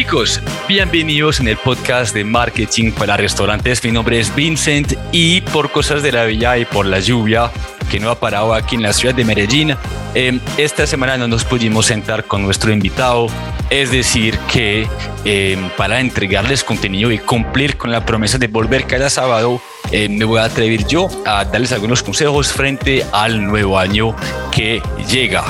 [0.00, 3.84] chicos, bienvenidos en el podcast de marketing para restaurantes.
[3.84, 7.50] Mi nombre es Vincent y por cosas de la vida y por la lluvia
[7.90, 9.76] que no ha parado aquí en la ciudad de Medellín,
[10.14, 13.26] eh, esta semana no nos pudimos sentar con nuestro invitado.
[13.68, 14.88] Es decir, que
[15.26, 19.60] eh, para entregarles contenido y cumplir con la promesa de volver cada sábado,
[19.92, 24.16] eh, me voy a atrever yo a darles algunos consejos frente al nuevo año
[24.50, 24.80] que
[25.10, 25.44] llega.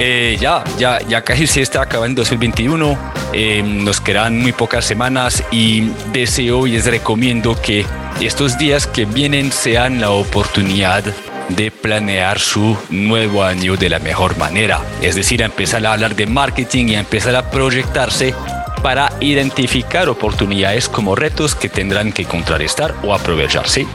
[0.00, 2.98] Eh, ya, ya, ya casi se está acabando 2021.
[3.32, 7.86] Eh, nos quedan muy pocas semanas y deseo y les recomiendo que
[8.20, 11.04] estos días que vienen sean la oportunidad
[11.48, 14.80] de planear su nuevo año de la mejor manera.
[15.02, 18.34] Es decir, empezar a hablar de marketing y empezar a proyectarse
[18.82, 23.86] para identificar oportunidades como retos que tendrán que contrarrestar o aprovecharse.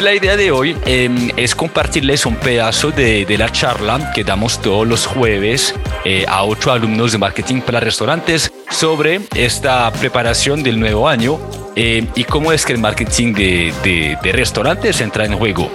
[0.00, 4.60] La idea de hoy eh, es compartirles un pedazo de, de, la charla que damos
[4.60, 10.78] todos los jueves eh, a ocho alumnos de marketing para restaurantes sobre esta preparación del
[10.78, 11.40] nuevo año
[11.76, 15.70] eh, y cómo es que el marketing de, de, de restaurantes entra en juego.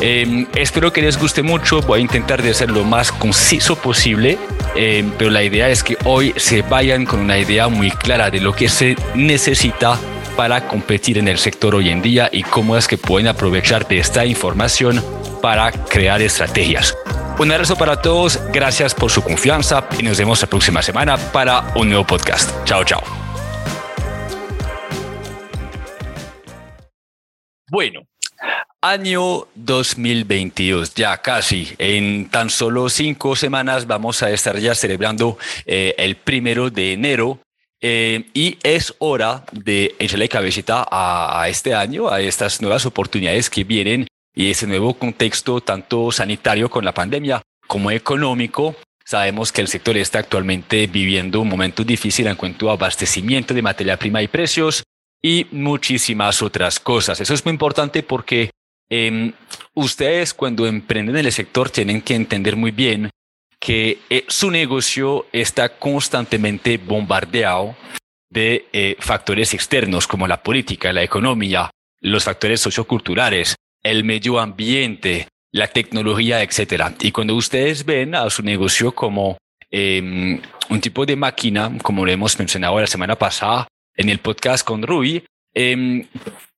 [0.00, 4.38] Eh, espero que les guste mucho, voy a intentar de ser lo más conciso posible,
[4.76, 8.40] eh, pero la idea es que hoy se vayan con una idea muy clara de
[8.40, 9.98] lo que se necesita
[10.38, 13.98] para competir en el sector hoy en día y cómo es que pueden aprovechar de
[13.98, 15.04] esta información
[15.42, 16.96] para crear estrategias.
[17.40, 21.72] Un abrazo para todos, gracias por su confianza y nos vemos la próxima semana para
[21.74, 22.52] un nuevo podcast.
[22.64, 23.02] Chao, chao.
[27.68, 28.02] Bueno,
[28.80, 31.74] Año 2022, ya casi.
[31.78, 37.40] En tan solo cinco semanas vamos a estar ya celebrando eh, el primero de enero
[37.80, 43.50] eh, y es hora de echarle cabecita a, a, este año, a estas nuevas oportunidades
[43.50, 48.76] que vienen y ese nuevo contexto tanto sanitario con la pandemia como económico.
[49.04, 53.62] Sabemos que el sector está actualmente viviendo un momento difícil en cuanto a abastecimiento de
[53.62, 54.82] materia prima y precios
[55.22, 57.20] y muchísimas otras cosas.
[57.20, 58.50] Eso es muy importante porque
[58.90, 59.32] eh,
[59.74, 63.10] ustedes cuando emprenden en el sector tienen que entender muy bien
[63.68, 67.76] que eh, su negocio está constantemente bombardeado
[68.30, 71.68] de eh, factores externos como la política, la economía,
[72.00, 76.94] los factores socioculturales, el medio ambiente, la tecnología, etc.
[77.00, 79.36] Y cuando ustedes ven a su negocio como
[79.70, 80.40] eh,
[80.70, 84.82] un tipo de máquina, como lo hemos mencionado la semana pasada en el podcast con
[84.82, 86.06] Rui, eh,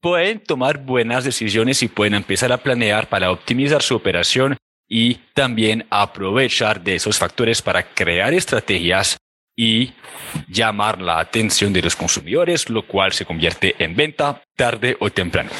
[0.00, 4.56] pueden tomar buenas decisiones y pueden empezar a planear para optimizar su operación
[4.92, 9.16] y también aprovechar de esos factores para crear estrategias
[9.56, 9.92] y
[10.48, 15.50] llamar la atención de los consumidores, lo cual se convierte en venta tarde o temprano.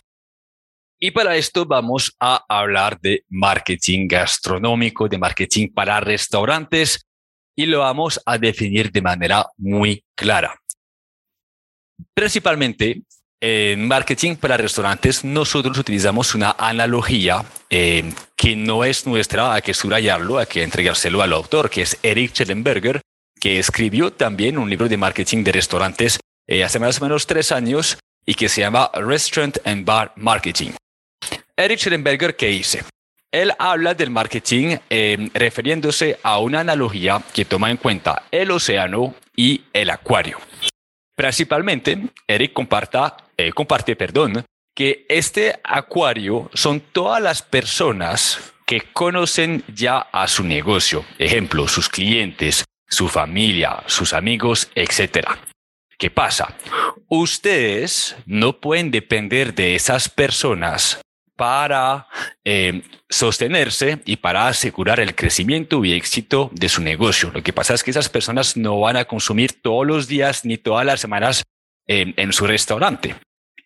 [0.98, 7.06] Y para esto vamos a hablar de marketing gastronómico, de marketing para restaurantes
[7.56, 10.58] y lo vamos a definir de manera muy clara.
[12.12, 13.02] Principalmente
[13.40, 19.72] en marketing para restaurantes, nosotros utilizamos una analogía eh, que no es nuestra, hay que
[19.72, 23.00] subrayarlo, hay que entregárselo al autor, que es Eric Schellenberger,
[23.40, 27.50] que escribió también un libro de marketing de restaurantes eh, hace más o menos tres
[27.50, 30.72] años y que se llama Restaurant and Bar Marketing.
[31.56, 32.84] Eric Schellenberger, ¿qué dice?
[33.32, 39.14] Él habla del marketing eh, refiriéndose a una analogía que toma en cuenta el océano
[39.34, 40.38] y el acuario.
[41.14, 49.64] Principalmente, Eric comparta, eh, comparte perdón, que este acuario son todas las personas que conocen
[49.74, 51.04] ya a su negocio.
[51.18, 55.28] Ejemplo, sus clientes, su familia, sus amigos, etc.
[55.98, 56.56] ¿Qué pasa?
[57.08, 61.00] Ustedes no pueden depender de esas personas
[61.36, 62.06] para
[62.44, 67.30] eh, sostenerse y para asegurar el crecimiento y éxito de su negocio.
[67.34, 70.58] Lo que pasa es que esas personas no van a consumir todos los días ni
[70.58, 71.42] todas las semanas
[71.86, 73.16] en su restaurante.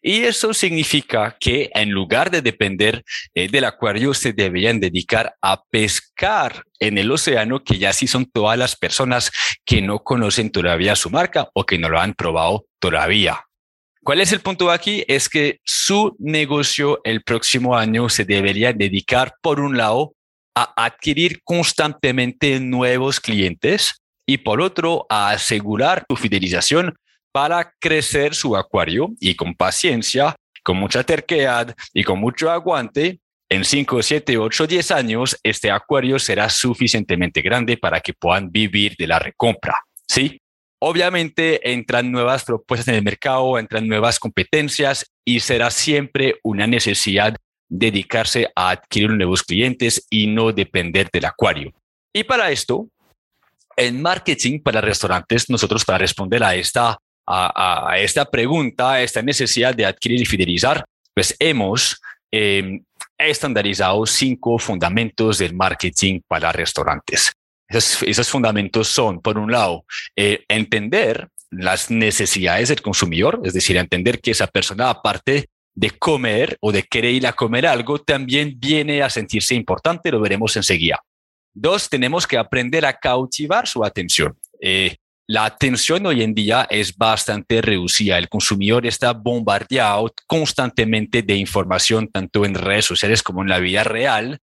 [0.06, 3.02] Y eso significa que en lugar de depender
[3.34, 8.26] eh, del acuario, se deberían dedicar a pescar en el océano, que ya sí son
[8.26, 9.32] todas las personas
[9.64, 13.46] que no conocen todavía su marca o que no lo han probado todavía.
[14.02, 15.06] ¿Cuál es el punto aquí?
[15.08, 20.12] Es que su negocio el próximo año se debería dedicar, por un lado,
[20.54, 26.94] a adquirir constantemente nuevos clientes y por otro, a asegurar su fidelización
[27.34, 33.64] para crecer su acuario y con paciencia, con mucha terquedad y con mucho aguante, en
[33.64, 39.08] 5, 7, 8, 10 años, este acuario será suficientemente grande para que puedan vivir de
[39.08, 39.74] la recompra.
[40.06, 40.40] ¿Sí?
[40.78, 47.34] Obviamente entran nuevas propuestas en el mercado, entran nuevas competencias y será siempre una necesidad
[47.68, 51.72] dedicarse a adquirir nuevos clientes y no depender del acuario.
[52.12, 52.86] Y para esto,
[53.76, 56.96] en marketing para restaurantes, nosotros para responder a esta
[57.26, 60.84] a, esta pregunta, a esta necesidad de adquirir y fidelizar,
[61.14, 62.00] pues hemos
[62.30, 62.82] em,
[63.18, 67.32] estandarizado cinco fundamentos del marketing para restaurantes.
[67.68, 69.84] Esos, fundamentos son, por un lado,
[70.16, 76.56] eh, entender las necesidades del consumidor, es decir, entender que esa persona, aparte de comer
[76.60, 81.00] o de querer ir a comer algo, también viene a sentirse importante, lo veremos enseguida.
[81.52, 84.36] Dos, tenemos que aprender a cautivar su atención.
[84.60, 88.18] Eh, la atención hoy en día es bastante reducida.
[88.18, 93.84] El consumidor está bombardeado constantemente de información, tanto en redes sociales como en la vida
[93.84, 94.38] real.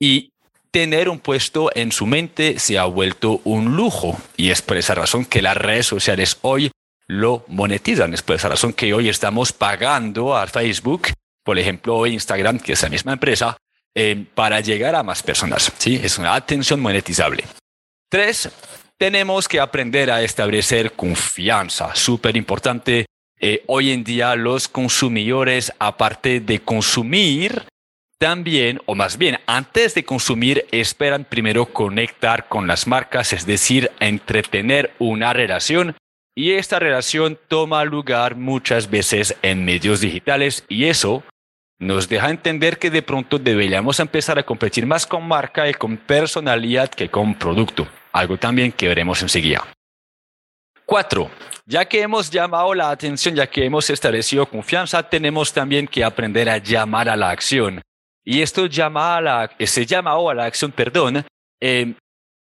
[0.00, 0.32] Y
[0.70, 4.18] tener un puesto en su mente se ha vuelto un lujo.
[4.36, 6.70] Y es por esa razón que las redes sociales hoy
[7.06, 8.14] lo monetizan.
[8.14, 11.08] Es por esa razón que hoy estamos pagando a Facebook,
[11.44, 13.58] por ejemplo, Instagram, que es la misma empresa,
[13.94, 15.70] eh, para llegar a más personas.
[15.76, 16.00] ¿sí?
[16.02, 17.44] Es una atención monetizable.
[18.08, 18.50] Tres,
[19.02, 21.92] tenemos que aprender a establecer confianza.
[21.96, 23.06] Súper importante.
[23.40, 27.64] Eh, hoy en día los consumidores, aparte de consumir,
[28.18, 33.90] también, o más bien, antes de consumir, esperan primero conectar con las marcas, es decir,
[33.98, 35.96] entretener una relación.
[36.36, 41.24] Y esta relación toma lugar muchas veces en medios digitales y eso
[41.80, 45.96] nos deja entender que de pronto deberíamos empezar a competir más con marca y con
[45.96, 49.66] personalidad que con producto, algo también que veremos enseguida.
[50.84, 51.30] Cuatro,
[51.64, 56.48] ya que hemos llamado la atención, ya que hemos establecido confianza, tenemos también que aprender
[56.50, 57.80] a llamar a la acción.
[58.24, 61.24] Y esto llama a la, ese llamado a la acción, perdón,
[61.60, 61.94] eh,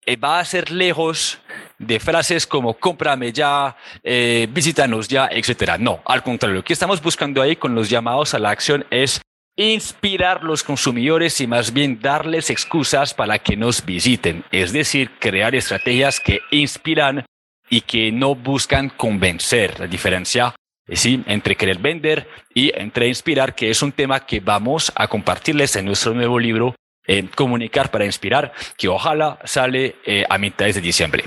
[0.07, 1.39] eh, va a ser lejos
[1.79, 5.79] de frases como cómprame ya, eh, visítanos ya, etcétera.
[5.79, 9.21] No, al contrario, lo que estamos buscando ahí con los llamados a la acción es
[9.61, 15.55] inspirar los consumidores y más bien darles excusas para que nos visiten, es decir, crear
[15.55, 17.27] estrategias que inspiran
[17.69, 19.79] y que no buscan convencer.
[19.79, 20.55] La diferencia
[20.89, 21.23] ¿sí?
[21.27, 25.85] entre querer vender y entre inspirar, que es un tema que vamos a compartirles en
[25.85, 26.75] nuestro nuevo libro,
[27.07, 31.25] eh, Comunicar para Inspirar, que ojalá sale eh, a mitad de diciembre.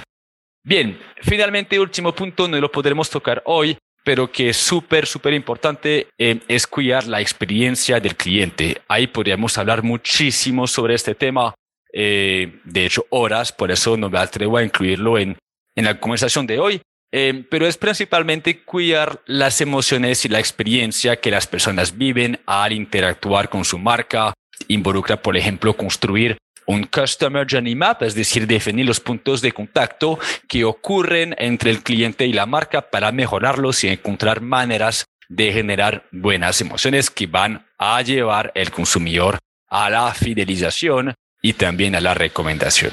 [0.63, 6.07] Bien, finalmente, último punto, no lo podremos tocar hoy, pero que es súper, súper importante,
[6.17, 8.81] eh, es cuidar la experiencia del cliente.
[8.87, 11.53] Ahí podríamos hablar muchísimo sobre este tema,
[11.95, 15.37] de hecho, horas, por eso no me atrevo a incluirlo en,
[15.75, 16.81] en la conversación de hoy,
[17.15, 22.73] Em, pero es principalmente cuidar las emociones y la experiencia que las personas viven al
[22.73, 24.33] interactuar con su marca.
[24.67, 30.19] Involucra, por ejemplo, construir un Customer Journey Map, es decir, definir los puntos de contacto
[30.47, 36.05] que ocurren entre el cliente y la marca para mejorarlos y encontrar maneras de generar
[36.11, 42.13] buenas emociones que van a llevar el consumidor a la fidelización y también a la
[42.13, 42.91] recomendación.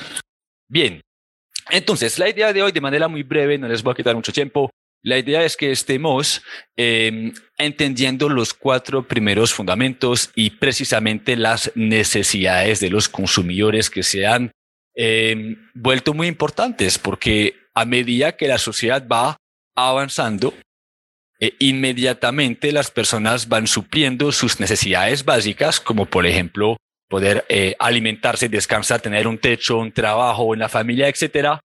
[0.68, 1.00] Bien,
[1.70, 4.32] entonces, la idea de hoy, de manera muy breve, no les voy a quitar mucho
[4.32, 4.70] tiempo,
[5.02, 6.42] la idea es que estemos
[6.76, 14.26] em, entendiendo los cuatro primeros fundamentos y precisamente las necesidades de los consumidores que se
[14.26, 14.52] han
[14.94, 19.36] em, vuelto muy importantes, porque a medida que la sociedad va
[19.74, 20.52] avanzando,
[21.40, 26.76] eh, inmediatamente las personas van supliendo sus necesidades básicas, como por ejemplo
[27.08, 31.60] poder eh, alimentarse, descansar, tener un techo, un trabajo, una familia, etcétera.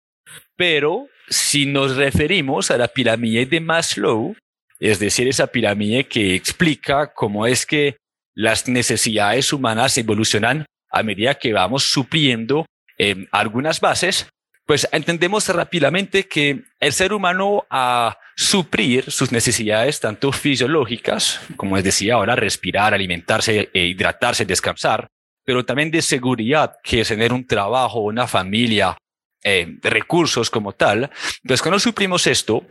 [0.55, 4.35] Pero si nos referimos a la pirámide de Maslow,
[4.79, 7.97] es decir, esa pirámide que explica cómo es que
[8.35, 12.65] las necesidades humanas evolucionan a medida que vamos supliendo
[12.97, 14.27] eh, algunas bases,
[14.65, 21.85] pues entendemos rápidamente que el ser humano a suplir sus necesidades tanto fisiológicas, como les
[21.85, 25.07] decía ahora, respirar, alimentarse, e hidratarse, descansar,
[25.45, 28.97] pero también de seguridad, que es tener un trabajo, una familia,
[29.43, 31.11] eh, recursos como tal.
[31.43, 32.65] Entonces, cuando suplimos esto,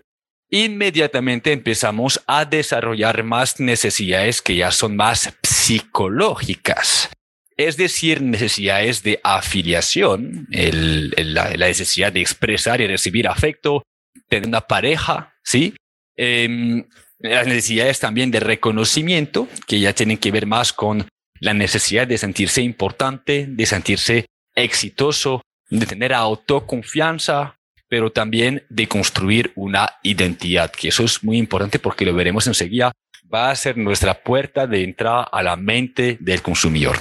[0.50, 7.10] inmediatamente empezamos a desarrollar más necesidades que ya son más psicológicas.
[7.56, 13.82] Es decir, necesidades de afiliación, la, necesidad de expresar y recibir afecto,
[14.28, 15.74] tener una pareja, ¿sí?
[16.16, 16.84] Em,
[17.18, 21.06] las necesidades también de reconocimiento, que ya tienen que ver más con
[21.40, 25.42] la necesidad de sentirse importante, de sentirse exitoso,
[25.78, 32.04] de tener autoconfianza, pero también de construir una identidad, que eso es muy importante porque
[32.04, 32.92] lo veremos enseguida,
[33.32, 36.98] va a ser nuestra puerta de entrada a la mente del consumidor.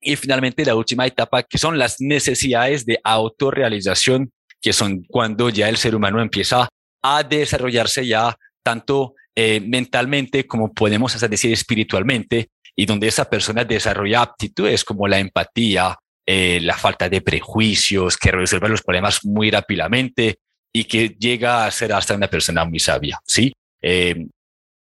[0.00, 5.68] Y finalmente la última etapa, que son las necesidades de autorrealización, que son cuando ya
[5.68, 6.68] el ser humano empieza
[7.02, 13.64] a desarrollarse ya tanto eh, mentalmente como podemos hasta decir espiritualmente, y donde esa persona
[13.64, 15.96] desarrolla aptitudes como la empatía,
[16.30, 20.40] eh, la falta de prejuicios, que resuelve los problemas muy rápidamente,
[20.74, 23.50] y que llega a ser hasta una persona muy sabia, ¿sí?
[23.80, 24.26] Eh,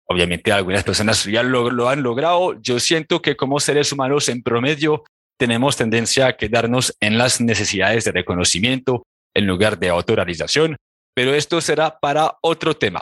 [0.05, 2.61] obviamente algunas personas ya lo, han logrado.
[2.61, 5.03] Yo siento que como seres humanos en promedio
[5.39, 9.05] tenemos tendencia a quedarnos en las necesidades de reconocimiento
[9.35, 10.77] en lugar de autorrealización,
[11.15, 13.01] pero esto será para otro tema.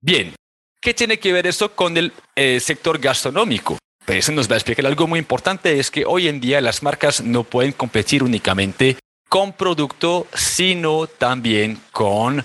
[0.00, 0.32] Bien,
[0.80, 3.78] ¿qué tiene que ver esto con el eh, sector gastronómico?
[4.10, 7.22] Eso nos va a explicar algo muy importante, es que hoy en día las marcas
[7.22, 8.96] no pueden competir únicamente
[9.28, 12.44] con producto, sino también con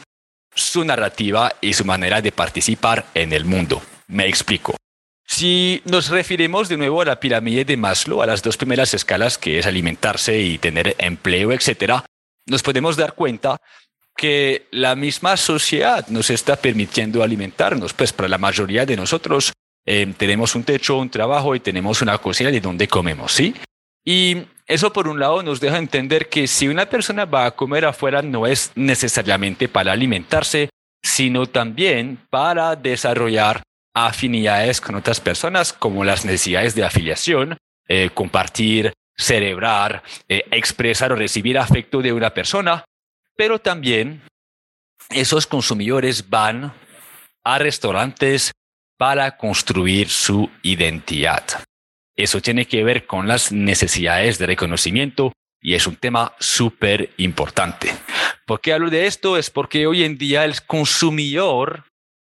[0.54, 3.82] su narrativa y su manera de participar en el mundo.
[4.08, 4.76] Me explico.
[5.26, 9.40] Si nos referimos de nuevo a la pirámide de Maslow, a las dos primeras escalas,
[9.40, 12.04] que es alimentarse y tener empleo, etc.,
[12.46, 13.58] nos podemos dar cuenta
[14.16, 19.52] que la misma sociedad nos está permitiendo alimentarnos, pues para la mayoría de nosotros
[19.86, 23.54] eh, tenemos un techo, un trabajo y tenemos una cocina de donde comemos, ¿sí?
[24.04, 24.38] Y
[24.68, 28.22] eso por un lado nos deja entender que si una persona va a comer afuera
[28.22, 30.70] no es necesariamente para alimentarse,
[31.04, 33.62] sino también para desarrollar
[33.94, 41.16] afinidades con otras personas como las necesidades de afiliación, eh, compartir, celebrar, eh, expresar o
[41.16, 42.84] recibir afecto de una persona,
[43.38, 44.22] pero también
[45.10, 46.74] esos consumidores van
[47.44, 48.52] a restaurantes
[48.98, 51.44] para construir su identidad.
[52.16, 57.92] Eso tiene que ver con las necesidades de reconocimiento y es un tema súper importante.
[58.46, 59.38] ¿Por qué hablo de esto?
[59.38, 61.86] Es porque hoy en día el consumidor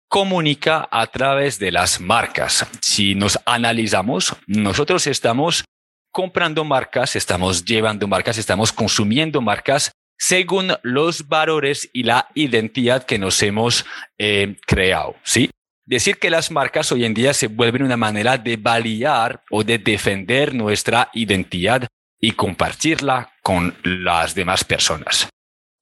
[0.09, 2.67] comunica a través de las marcas.
[2.81, 5.63] Si nos analizamos, nosotros estamos
[6.11, 13.17] comprando marcas, estamos llevando marcas, estamos consumiendo marcas según los valores y la identidad que
[13.17, 13.85] nos hemos
[14.19, 15.49] eh, creado, ¿sí?
[15.91, 19.77] Decir que las marcas hoy en día se vuelven una manera de validar o de
[19.77, 21.85] defender nuestra identidad
[22.17, 25.27] y compartirla con las demás personas.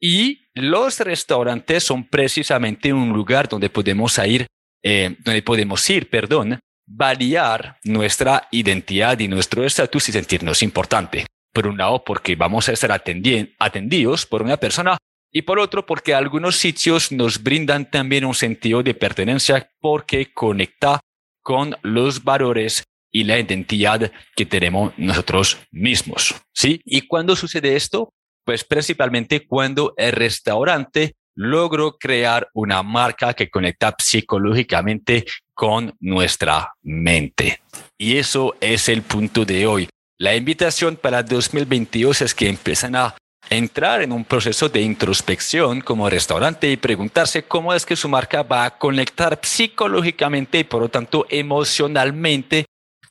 [0.02, 4.48] Y los restaurantes son precisamente un lugar donde podemos ir,
[4.82, 11.28] eh, donde podemos ir, perdón, validar nuestra identidad y nuestro estatus y sentirnos importante.
[11.54, 14.98] Por un lado, porque vamos a estar atendidos por una persona
[15.32, 21.00] y por otro, porque algunos sitios nos brindan también un sentido de pertenencia porque conecta
[21.42, 26.36] con los valores y la identidad que tenemos nosotros mismos.
[26.54, 26.82] ¿Sí?
[26.86, 28.14] ¿Y cuándo sucede esto?
[28.44, 37.62] Pues principalmente cuando el restaurante logró crear una marca que conecta psicológicamente con nuestra mente.
[37.98, 39.90] Y eso es el punto de hoy.
[40.18, 43.16] La invitación para 2022 es que empiecen a
[43.50, 48.44] entrar en un proceso de introspección como restaurante y preguntarse cómo es que su marca
[48.44, 52.66] va a conectar psicológicamente y por lo tanto emocionalmente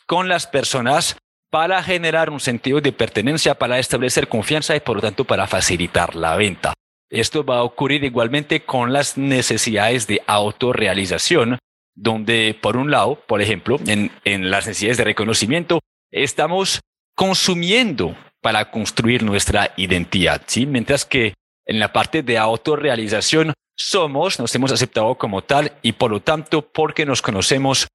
[0.07, 1.17] con las personas
[1.51, 6.15] para generar un sentido de pertenencia, para establecer confianza y por lo tanto para facilitar
[6.15, 6.75] la venta.
[7.11, 11.59] Esto va a ocurrir igualmente con las necesidades de autorrealización,
[11.95, 15.81] donde por un lado, por ejemplo, en, en las necesidades de reconocimiento,
[16.11, 16.81] estamos
[17.15, 20.67] consumiendo para construir nuestra identidad, ¿sí?
[20.67, 21.35] Mientras que
[21.67, 26.63] en la parte de autorrealización somos, nos hemos aceptado como tal y por lo tanto,
[26.63, 27.87] porque nos conocemos,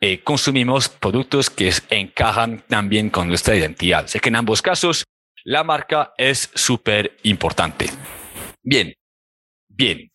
[0.00, 4.06] eh, consumimos productos que encajan también con nuestra identidad.
[4.06, 5.04] Sé que en ambos casos
[5.44, 7.86] la marca es súper importante.
[8.62, 8.94] Bien,
[9.68, 10.10] bien.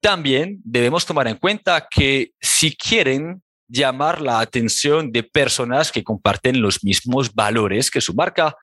[0.00, 6.60] También debemos tomar en cuenta que si quieren llamar la atención de personas que comparten
[6.60, 8.54] los mismos valores que su marca,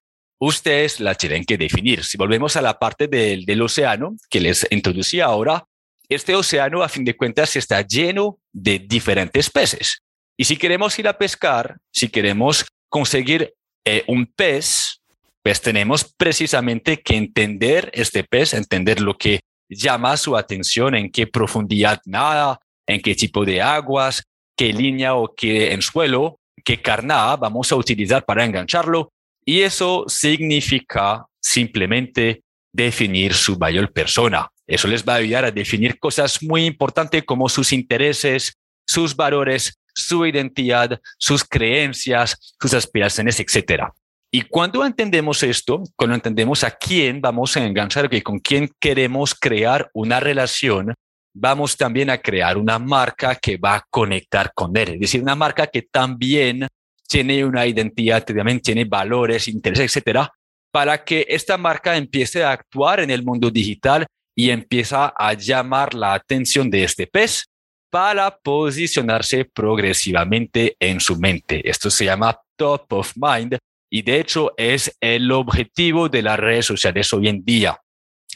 [0.47, 2.03] ustedes la tienen que definir.
[2.03, 5.65] Si volvemos a la parte del, del océano que les introducí ahora,
[6.09, 10.01] este océano a fin de cuentas está lleno de diferentes peces.
[10.37, 13.53] Y si queremos ir a pescar, si queremos conseguir
[13.85, 15.01] eh, un pez,
[15.41, 21.25] pues tenemos precisamente que entender este pez, entender lo que llama su atención, en qué
[21.25, 24.23] profundidad nada, en qué tipo de aguas,
[24.57, 29.13] qué línea o qué suelo, qué carnada vamos a utilizar para engancharlo
[29.45, 34.49] y eso significa simplemente definir su mayor persona.
[34.65, 38.53] Eso les va a ayudar a definir cosas muy importantes como sus intereses,
[38.87, 43.83] sus valores, su identidad, sus creencias, sus aspiraciones, etc.
[44.31, 49.35] Y cuando entendemos esto, cuando entendemos a quién vamos a enganchar y con quién queremos
[49.35, 50.95] crear una relación,
[51.35, 54.93] vamos también a crear una marca que va a conectar con él.
[54.93, 56.67] Es decir, una marca que también
[57.07, 60.31] tiene una identidad, también tiene valores, intereses, etcétera,
[60.71, 64.05] para que esta marca empiece a actuar en el mundo digital
[64.35, 67.45] y empieza a llamar la atención de este pez
[67.91, 71.69] para posicionarse progresivamente en su mente.
[71.69, 73.57] Esto se llama top of mind
[73.91, 77.79] y de hecho es el objetivo de las redes sociales hoy en día.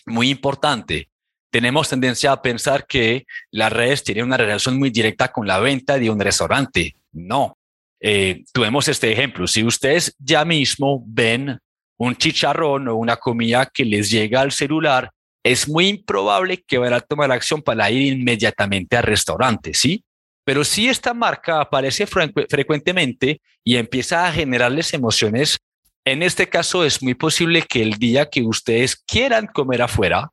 [0.06, 1.10] Muy importante,
[1.50, 5.98] tenemos tendencia a pensar que las redes tienen una relación muy directa con la venta
[5.98, 6.96] de un restaurante.
[7.14, 7.58] No.
[8.00, 9.48] Eh, tuvimos este ejemplo.
[9.48, 11.60] Si ustedes ya mismo ven
[11.98, 15.12] un chicharrón o una comida que les llega al celular,
[15.44, 20.04] es muy improbable que vayan a tomar acción para ir inmediatamente al restaurante, ¿sí?
[20.44, 25.60] Pero si esta marca aparece frecuentemente y empieza a generarles emociones,
[26.06, 30.30] en este caso es muy posible que el día que ustedes quieran comer afuera,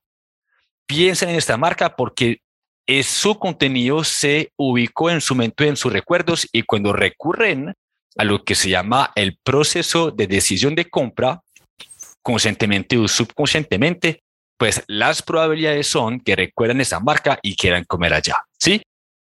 [0.86, 2.42] piensen en esta marca porque
[2.86, 7.74] es su contenido se ubicó en su mente, en sus recuerdos y cuando recurren
[8.16, 11.40] a lo que se llama el proceso de decisión de compra,
[12.22, 14.22] conscientemente o subconscientemente,
[14.56, 18.36] pues las probabilidades son que recuerden esa marca y quieran comer allá.
[18.58, 18.82] ¿Sí?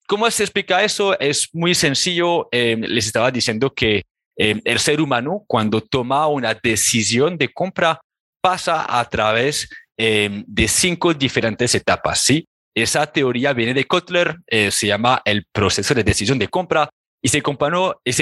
[0.08, 1.20] ¿Cómo se explica eso?
[1.20, 2.48] Es muy sencillo.
[2.52, 4.04] Eh, les estaba diciendo que
[4.38, 8.00] eh, el ser humano, cuando toma una decisión de compra,
[8.40, 12.22] pasa a través eh, de cinco diferentes etapas.
[12.22, 12.48] ¿sí?
[12.76, 16.90] Esa teoría viene de Kotler, se llama el proceso de decisión de compra
[17.26, 17.42] y se,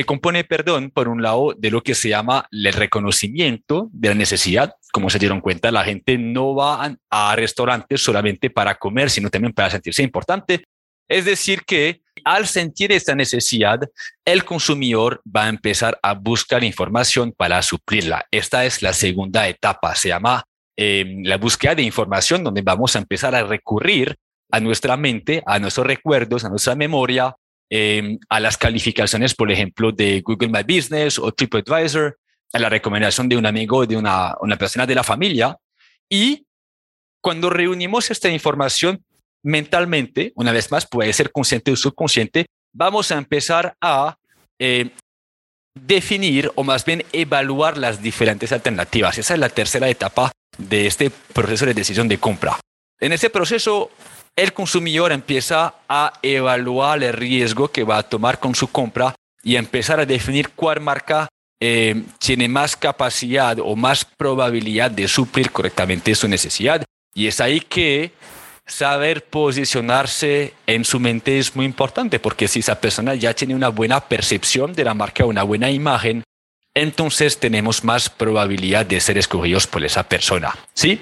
[0.05, 4.75] compone, perdón, por un lado de lo que se llama el reconocimiento de la necesidad.
[4.93, 9.51] Como se dieron cuenta, la gente no va a, restaurantes solamente para comer, sino también
[9.51, 10.63] para sentirse importante.
[11.09, 13.81] Es decir, que al sentir esta necesidad,
[14.23, 18.25] el consumidor va a empezar a buscar información para suplirla.
[18.31, 20.45] Esta es la segunda etapa, se llama
[20.77, 24.15] em, la búsqueda de información, donde vamos a empezar a recurrir
[24.53, 27.35] a nuestra mente, a nuestros recuerdos, a nuestra memoria,
[27.75, 32.19] Em, a las calificaciones, por ejemplo, de Google My Business o TripAdvisor,
[32.53, 35.57] a la recomendación de un amigo, de una, persona de la familia.
[36.07, 36.45] Y
[37.19, 39.03] cuando reunimos esta información
[39.43, 42.45] mentalmente, una vez más, puede ser consciente o subconsciente,
[42.75, 44.17] vamos a empezar a
[44.59, 44.91] eh,
[45.73, 49.17] definir o más bien evaluar las diferentes alternativas.
[49.17, 52.59] Esa es la tercera etapa de este proceso de decisión de compra.
[52.99, 53.89] En ese proceso
[54.35, 59.55] el consumidor empieza a evaluar el riesgo que va a tomar con su compra y
[59.55, 61.27] empezar a definir cuál marca
[61.59, 66.83] eh, tiene más capacidad o más probabilidad de suplir correctamente su necesidad.
[67.13, 68.11] Y es ahí que
[68.65, 73.69] saber posicionarse en su mente es muy importante, porque si esa persona ya tiene una
[73.69, 76.23] buena percepción de la marca, una buena imagen,
[76.73, 80.55] entonces tenemos más probabilidad de ser escogidos por esa persona.
[80.73, 81.01] ¿Sí?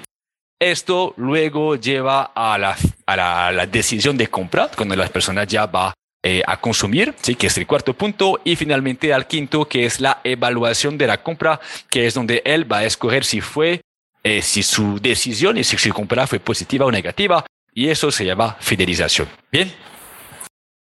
[0.62, 5.92] Esto luego lleva a la, a la, decisión de compra, cuando la persona ya va
[6.22, 7.34] eh, a consumir, ¿sí?
[7.34, 11.20] que es el cuarto punto, y finalmente al quinto, que es la evaluación de la
[11.20, 11.58] compra,
[11.90, 13.80] que es donde él va a escoger si fue,
[14.22, 17.44] eh, si su decisión y si su compra fue positiva o negativa,
[17.74, 19.28] y eso se llama fidelización.
[19.50, 19.74] Bien.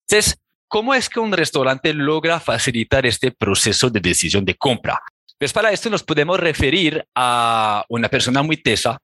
[0.10, 5.00] Entonces, ¿cómo es que un restaurante logra facilitar este proceso de decisión de compra?
[5.38, 8.98] Pues para esto nos podemos referir a una persona muy tesa,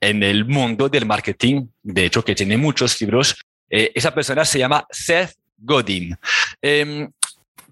[0.00, 3.36] en el mundo del marketing, de hecho que tiene muchos libros.
[3.70, 6.16] Eh, esa persona se llama Seth Godin.
[6.62, 7.08] Eh,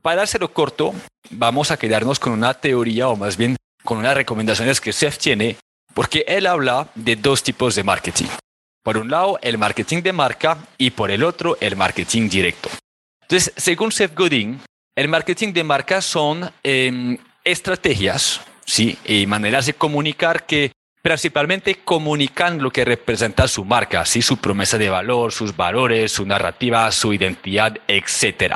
[0.03, 0.95] para dárselo corto,
[1.31, 5.57] vamos a quedarnos con una teoría o más bien con unas recomendaciones que Seth tiene,
[5.95, 8.27] porque él habla de dos tipos de marketing.
[8.83, 12.69] Por un lado, el marketing de marca y por el otro, el marketing directo.
[13.23, 14.61] Entonces, según Seth Godin,
[14.95, 18.97] el marketing de marca son em, estrategias ¿sí?
[19.05, 20.73] y maneras de comunicar que
[21.07, 24.23] principalmente comunican lo que representa su marca, ¿sí?
[24.23, 28.55] su promesa de valor, sus valores, su narrativa, su identidad, etc.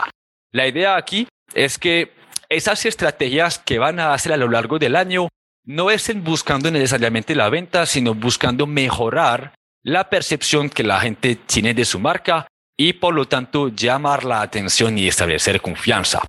[0.50, 2.12] La idea aquí es que
[2.48, 5.28] esas estrategias que van a hacer a lo largo del año
[5.64, 11.72] no es buscando necesariamente la venta, sino buscando mejorar la percepción que la gente tiene
[11.72, 16.20] de su marca y por lo tanto llamar la atención y establecer confianza.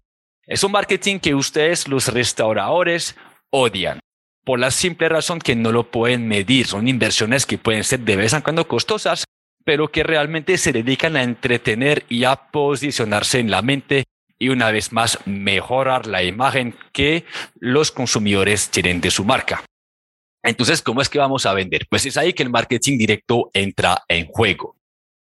[0.45, 3.15] Es un marketing que ustedes los restauradores
[3.49, 3.99] odian
[4.43, 6.67] por la simple razón que no lo pueden medir.
[6.67, 9.25] Son inversiones que pueden ser de vez en cuando costosas,
[9.63, 14.05] pero que realmente se dedican a entretener y a posicionarse en la mente
[14.39, 17.25] y una vez más mejorar la imagen que
[17.59, 19.63] los consumidores tienen de su marca.
[20.43, 21.85] Entonces, ¿cómo es que vamos a vender?
[21.87, 24.75] Pues es ahí que el marketing directo entra en juego.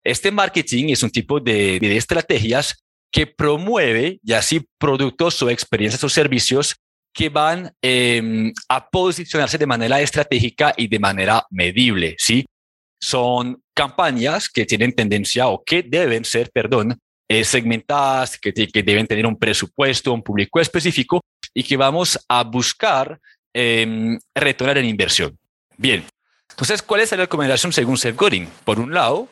[0.06, 6.02] Este marketing es un tipo de, de estrategias que promueve ya así productos o experiencias
[6.06, 6.78] o servicios
[7.14, 12.46] que van em, a posicionarse de manera estratégica y de manera medible, ¿sí?
[13.02, 19.08] Son campañas que tienen tendencia o que deben ser, perdón, eh, segmentadas, que, que, deben
[19.08, 21.22] tener un presupuesto, un público específico
[21.54, 23.20] y que vamos a buscar
[23.54, 25.38] eh, retornar en inversión.
[25.78, 26.04] Bien,
[26.50, 28.48] entonces, ¿cuál es la recomendación según Seth Godin?
[28.66, 29.30] Por un lado,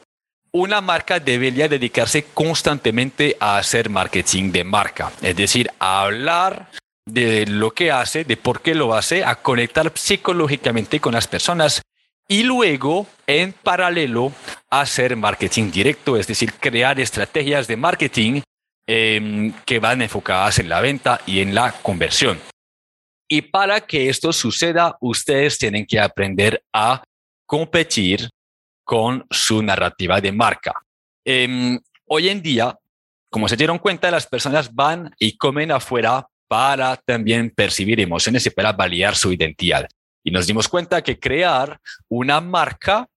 [0.52, 6.70] una marca debería dedicarse constantemente a hacer marketing de marca, es decir, a hablar
[7.08, 11.82] de lo que hace, de por qué lo hace, a conectar psicológicamente con las personas
[12.28, 14.34] y luego, en paralelo,
[14.70, 18.42] hacer marketing directo, es decir, crear estrategias de marketing
[18.86, 22.40] em, que van enfocadas en la venta y en la conversión.
[23.30, 27.02] Y para que esto suceda, ustedes tienen que aprender a
[27.46, 28.30] competir
[28.84, 30.74] con su narrativa de marca.
[31.24, 32.78] Em, hoy en día,
[33.30, 38.50] como se dieron cuenta, las personas van y comen afuera para también percibir emociones y
[38.50, 39.88] para validar su identidad.
[40.24, 41.80] Y nos dimos cuenta que crear
[42.10, 43.08] una marca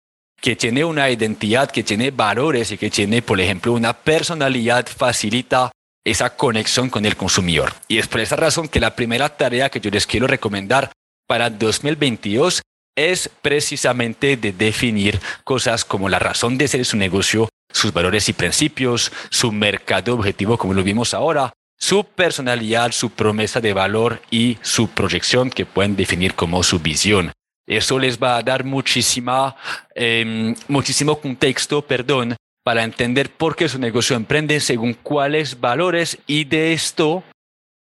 [0.41, 5.71] que tiene una identidad, que tiene valores y que tiene, por ejemplo, una personalidad facilita
[6.05, 7.75] esa conexión con el consumidor.
[7.89, 10.93] Y es por esa razón que la primera tarea que yo les quiero recomendar
[11.27, 12.63] para 2022
[12.97, 18.29] es precisamente de definir cosas como la razón de ser de su negocio, sus valores
[18.29, 24.21] y principios, su mercado objetivo, como lo vimos ahora, su personalidad, su promesa de valor
[24.31, 27.33] y su proyección que pueden definir como su visión.
[27.67, 29.57] Eso les va a dar muchísima,
[29.95, 36.45] em, muchísimo contexto, perdón, para entender por qué su negocio emprende según cuáles valores y
[36.45, 37.25] de esto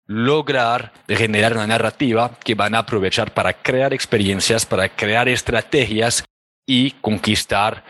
[0.07, 6.23] lograr generar una narrativa que van a aprovechar para crear experiencias, para crear estrategias
[6.67, 7.83] y conquistar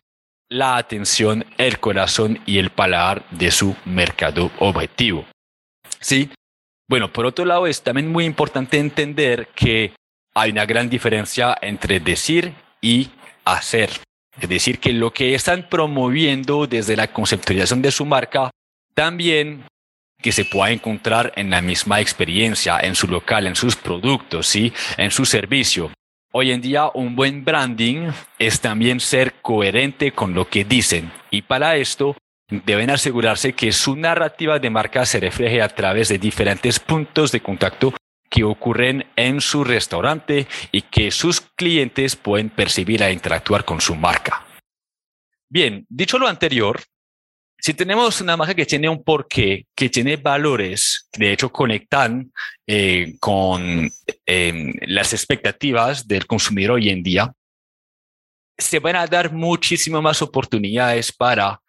[0.49, 5.25] la atención, el corazón y el paladar de su mercado objetivo.
[5.99, 6.29] Sí.
[6.87, 9.93] Bueno, por otro lado, es también muy importante entender que
[10.33, 13.09] hay una gran diferencia entre decir y
[13.45, 13.89] hacer.
[14.39, 18.49] Es decir, que lo que están promoviendo desde la conceptualización de su marca,
[18.93, 19.65] también
[20.21, 24.73] que se pueda encontrar en la misma experiencia, en su local, en sus productos, ¿sí?
[24.97, 25.91] en su servicio.
[26.31, 31.41] Hoy en día un buen branding es también ser coherente con lo que dicen y
[31.41, 32.15] para esto
[32.49, 37.41] deben asegurarse que su narrativa de marca se refleje a través de diferentes puntos de
[37.41, 37.93] contacto
[38.29, 43.95] que ocurren en su restaurante y que sus clientes pueden percibir e interactuar con su
[43.95, 44.45] marca.
[45.49, 46.79] Bien, dicho lo anterior,
[47.57, 52.31] si tenemos una marca que tiene un porqué, que tiene valores, de hecho conectan
[52.65, 53.89] eh, con
[54.25, 57.33] em, las expectativas del consumidor hoy en día,
[58.57, 61.59] se van a dar muchísimas más oportunidades para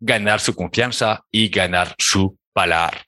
[0.00, 3.04] ganar su confianza y ganar su paladar.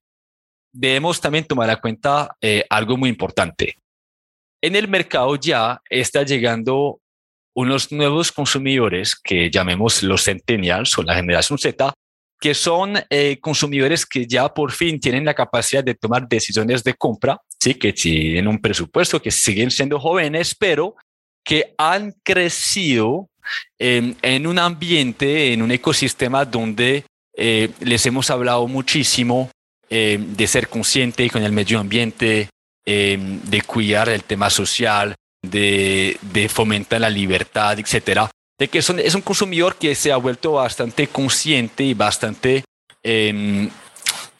[0.72, 3.76] Debemos también tomar en cuenta eh, algo muy importante.
[4.60, 7.00] En el mercado ya está llegando
[7.54, 11.92] unos nuevos consumidores que llamemos los centennials o la generación Z,
[12.40, 16.94] que son eh, consumidores que ya por fin tienen la capacidad de tomar decisiones de
[16.94, 20.94] compra, sí, que tienen un presupuesto, que siguen siendo jóvenes, pero
[21.44, 23.28] que han crecido
[23.78, 27.04] en un ambiente, en un ecosistema donde
[27.40, 29.48] eh, les hemos hablado muchísimo
[29.88, 32.50] eh, de ser consciente con el medio ambiente,
[32.84, 38.28] eh, de cuidar el tema social, de, de fomentar la libertad, etcétera.
[38.58, 42.64] De que son, es un consumidor que se ha vuelto bastante consciente y bastante,
[43.04, 43.70] em,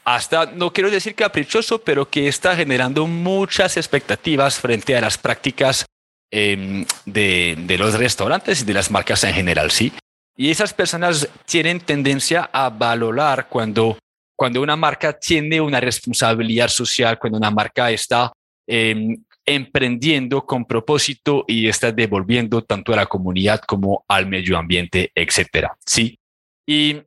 [0.05, 5.87] hasta, no quiero decir caprichoso, pero que está generando muchas expectativas frente a las prácticas
[6.31, 9.93] Em, de, los restaurantes y de las marcas en general, ¿sí?
[10.37, 13.97] Y esas personas tienen tendencia a valorar cuando,
[14.37, 18.31] cuando una marca tiene una responsabilidad social, cuando una marca está
[18.67, 25.11] em, emprendiendo con propósito y está devolviendo tanto a la comunidad como al medio ambiente,
[25.15, 26.19] etcétera, ¿sí?
[26.67, 26.99] Y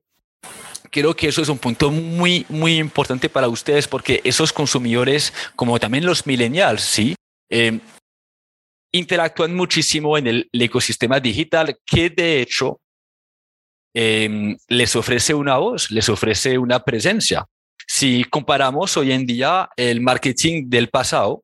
[0.90, 5.80] creo que eso es un punto muy, muy importante para ustedes porque esos consumidores, como
[5.80, 7.14] también los millennials, ¿sí?
[7.52, 7.80] Em,
[8.92, 12.80] interactúan muchísimo en el, ecosistema digital que de hecho
[13.94, 17.46] em, les ofrece una voz, les ofrece una presencia.
[17.88, 21.44] Si comparamos hoy en día el marketing del pasado,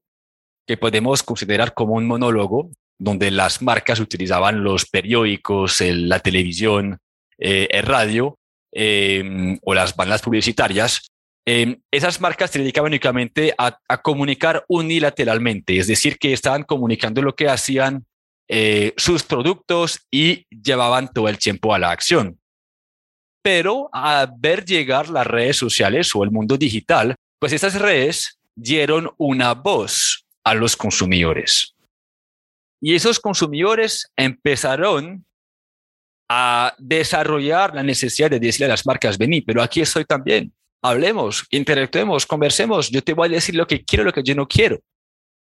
[0.65, 6.99] que podemos considerar como un monólogo, donde las marcas utilizaban los periódicos, la televisión,
[7.37, 8.37] eh, el radio
[8.71, 11.09] em, o las bandas publicitarias,
[11.49, 17.37] Em, esas marcas se dedicaban únicamente a, comunicar unilateralmente, es decir, que estaban comunicando lo
[17.37, 18.05] que hacían
[18.49, 22.37] eh, sus productos y llevaban todo el tiempo a la acción.
[23.41, 29.09] Pero a ver llegar las redes sociales o el mundo digital, pues esas redes dieron
[29.15, 31.75] una voz a los consumidores.
[32.81, 35.25] Y esos consumidores empezaron
[36.29, 41.45] a desarrollar la necesidad de decirle a las marcas, vení, pero aquí estoy también hablemos,
[41.49, 44.79] interactuemos, conversemos, yo te voy a decir lo que quiero, lo que yo no quiero.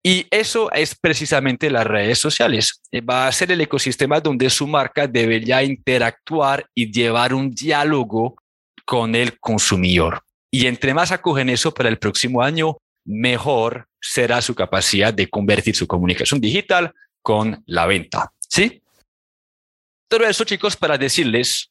[0.06, 2.82] Y eso es precisamente las redes sociales.
[2.92, 8.36] Eh, va a ser el ecosistema donde su marca debería interactuar y llevar un diálogo
[8.84, 10.20] con el consumidor.
[10.50, 15.74] Y entre más acogen eso para el próximo año, mejor será su capacidad de convertir
[15.74, 18.30] su comunicación digital con la venta.
[18.46, 18.82] ¿Sí?
[20.06, 21.70] Todo eso, chicos, para decirles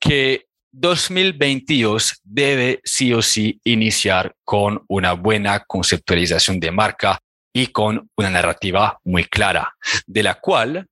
[0.00, 0.46] que
[0.78, 7.18] 2022 debe sí o sí iniciar con una buena conceptualización de marca
[7.54, 9.74] y con una narrativa muy clara,
[10.06, 10.86] de la cual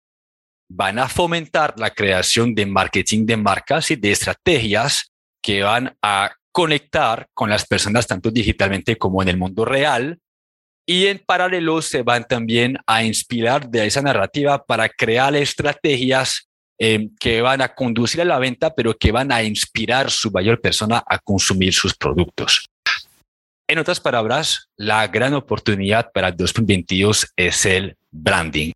[0.71, 6.35] van a fomentar la creación de marketing de marcas y de estrategias que van a
[6.51, 10.19] conectar con las personas tanto digitalmente como en el mundo real.
[10.87, 17.09] Y en paralelo se van también a inspirar de esa narrativa para crear estrategias eh,
[17.19, 21.03] que van a conducir a la venta, pero que van a inspirar su mayor persona
[21.07, 22.69] a consumir sus productos.
[23.67, 28.73] En otras palabras, la gran oportunidad para 2022 es el branding.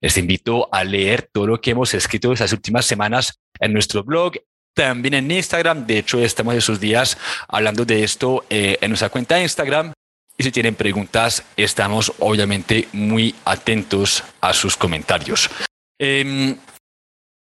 [0.00, 4.34] Les invito a leer todo lo que hemos escrito estas últimas semanas en nuestro blog,
[4.74, 5.86] también en Instagram.
[5.86, 9.92] De hecho, estamos esos días hablando de esto eh, en nuestra cuenta de Instagram.
[10.36, 15.50] Y si tienen preguntas, estamos obviamente muy atentos a sus comentarios.
[15.98, 16.56] Em,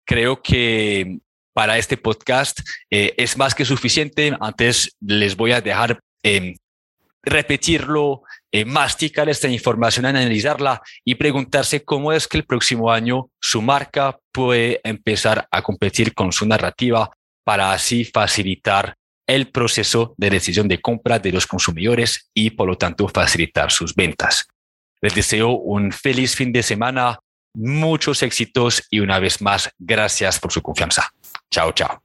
[0.04, 1.18] creo que
[1.54, 4.36] para este podcast eh, es más que suficiente.
[4.40, 6.54] Antes les voy a dejar em,
[7.22, 13.62] repetirlo, eh, masticar esta información, analizarla y preguntarse cómo es que el próximo año su
[13.62, 17.10] marca puede empezar a competir con su narrativa
[17.44, 22.76] para así facilitar el proceso de decisión de compra de los consumidores y por lo
[22.76, 24.46] tanto facilitar sus ventas.
[25.00, 27.18] Les deseo un feliz fin de semana,
[27.54, 31.10] muchos éxitos y una vez más, gracias por su confianza.
[31.50, 32.03] Chao, chao.